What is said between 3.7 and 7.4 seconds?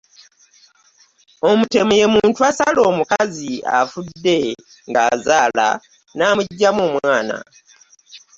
afudde ng' azaala n'amuggyamu omwana.